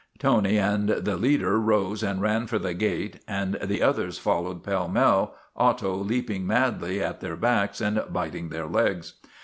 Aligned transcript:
Tony 0.17 0.57
and 0.57 0.89
the 0.89 1.15
leader 1.15 1.59
rose 1.59 2.01
and 2.01 2.23
ran 2.23 2.47
for 2.47 2.57
the 2.57 2.73
gate, 2.73 3.19
and 3.27 3.59
the 3.63 3.83
others 3.83 4.17
followed 4.17 4.63
pell 4.63 4.87
mell, 4.87 5.35
Otto 5.55 5.93
leaping 5.93 6.47
madly 6.47 7.03
on 7.05 7.17
their 7.19 7.35
backs 7.37 7.79
and 7.81 8.01
biting 8.09 8.49
their 8.49 8.65
legs. 8.65 9.13